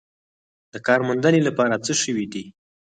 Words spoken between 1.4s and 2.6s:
لپاره څه شوي دي؟